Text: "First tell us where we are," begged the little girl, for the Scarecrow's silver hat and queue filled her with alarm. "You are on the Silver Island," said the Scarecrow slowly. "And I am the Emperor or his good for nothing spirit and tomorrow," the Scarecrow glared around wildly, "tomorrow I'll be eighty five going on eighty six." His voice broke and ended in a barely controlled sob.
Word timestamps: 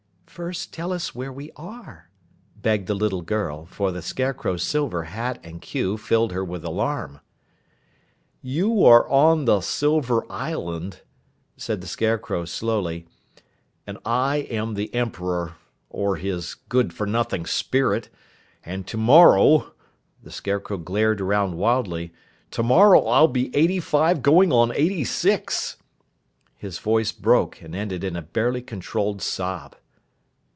"First 0.31 0.71
tell 0.73 0.93
us 0.93 1.13
where 1.13 1.31
we 1.31 1.51
are," 1.57 2.09
begged 2.55 2.87
the 2.87 2.95
little 2.95 3.21
girl, 3.21 3.65
for 3.65 3.91
the 3.91 4.01
Scarecrow's 4.01 4.63
silver 4.63 5.03
hat 5.03 5.39
and 5.43 5.61
queue 5.61 5.97
filled 5.97 6.31
her 6.31 6.43
with 6.43 6.63
alarm. 6.63 7.19
"You 8.41 8.85
are 8.85 9.05
on 9.09 9.43
the 9.43 9.59
Silver 9.59 10.25
Island," 10.31 11.01
said 11.57 11.81
the 11.81 11.85
Scarecrow 11.87 12.45
slowly. 12.45 13.07
"And 13.85 13.97
I 14.05 14.47
am 14.49 14.75
the 14.75 14.91
Emperor 14.95 15.57
or 15.89 16.15
his 16.15 16.55
good 16.55 16.93
for 16.93 17.05
nothing 17.05 17.45
spirit 17.45 18.07
and 18.63 18.87
tomorrow," 18.87 19.73
the 20.23 20.31
Scarecrow 20.31 20.77
glared 20.77 21.19
around 21.19 21.57
wildly, 21.57 22.13
"tomorrow 22.51 23.03
I'll 23.05 23.27
be 23.27 23.53
eighty 23.53 23.81
five 23.81 24.21
going 24.21 24.53
on 24.53 24.71
eighty 24.75 25.03
six." 25.03 25.75
His 26.55 26.79
voice 26.79 27.11
broke 27.11 27.61
and 27.61 27.75
ended 27.75 28.01
in 28.05 28.15
a 28.15 28.21
barely 28.21 28.61
controlled 28.61 29.21
sob. 29.21 29.75